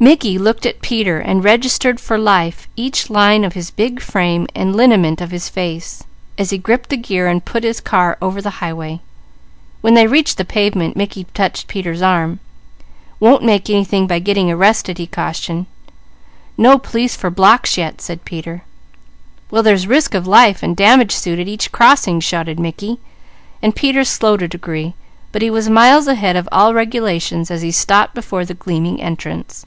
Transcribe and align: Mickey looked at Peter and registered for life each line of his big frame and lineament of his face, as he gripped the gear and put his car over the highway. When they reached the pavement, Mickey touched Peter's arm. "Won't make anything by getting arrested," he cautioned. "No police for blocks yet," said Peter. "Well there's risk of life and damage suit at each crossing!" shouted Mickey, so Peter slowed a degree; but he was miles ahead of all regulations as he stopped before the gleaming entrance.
Mickey 0.00 0.38
looked 0.38 0.64
at 0.64 0.80
Peter 0.80 1.18
and 1.18 1.42
registered 1.42 1.98
for 1.98 2.18
life 2.18 2.68
each 2.76 3.10
line 3.10 3.42
of 3.42 3.54
his 3.54 3.72
big 3.72 4.00
frame 4.00 4.46
and 4.54 4.76
lineament 4.76 5.20
of 5.20 5.32
his 5.32 5.48
face, 5.48 6.04
as 6.38 6.50
he 6.50 6.56
gripped 6.56 6.90
the 6.90 6.96
gear 6.96 7.26
and 7.26 7.44
put 7.44 7.64
his 7.64 7.80
car 7.80 8.16
over 8.22 8.40
the 8.40 8.62
highway. 8.62 9.00
When 9.80 9.94
they 9.94 10.06
reached 10.06 10.38
the 10.38 10.44
pavement, 10.44 10.96
Mickey 10.96 11.24
touched 11.34 11.66
Peter's 11.66 12.00
arm. 12.00 12.38
"Won't 13.18 13.42
make 13.42 13.68
anything 13.68 14.06
by 14.06 14.20
getting 14.20 14.48
arrested," 14.48 14.98
he 14.98 15.06
cautioned. 15.08 15.66
"No 16.56 16.78
police 16.78 17.16
for 17.16 17.28
blocks 17.28 17.76
yet," 17.76 18.00
said 18.00 18.24
Peter. 18.24 18.62
"Well 19.50 19.64
there's 19.64 19.88
risk 19.88 20.14
of 20.14 20.28
life 20.28 20.62
and 20.62 20.76
damage 20.76 21.10
suit 21.10 21.40
at 21.40 21.48
each 21.48 21.72
crossing!" 21.72 22.20
shouted 22.20 22.60
Mickey, 22.60 23.00
so 23.64 23.72
Peter 23.72 24.04
slowed 24.04 24.42
a 24.42 24.46
degree; 24.48 24.94
but 25.32 25.42
he 25.42 25.50
was 25.50 25.68
miles 25.68 26.06
ahead 26.06 26.36
of 26.36 26.48
all 26.52 26.72
regulations 26.72 27.50
as 27.50 27.62
he 27.62 27.72
stopped 27.72 28.14
before 28.14 28.44
the 28.44 28.54
gleaming 28.54 29.02
entrance. 29.02 29.66